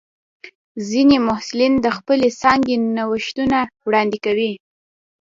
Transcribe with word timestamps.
ځینې 0.89 1.17
محصلین 1.27 1.73
د 1.81 1.87
خپلې 1.97 2.27
څانګې 2.41 2.75
نوښتونه 2.97 3.57
وړاندې 3.87 4.17
کوي. 4.25 4.51